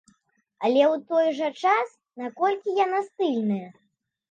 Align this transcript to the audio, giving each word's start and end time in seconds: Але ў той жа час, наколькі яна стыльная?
Але 0.67 0.81
ў 0.85 0.95
той 1.11 1.27
жа 1.41 1.49
час, 1.65 1.89
наколькі 2.23 2.77
яна 2.83 3.05
стыльная? 3.13 3.63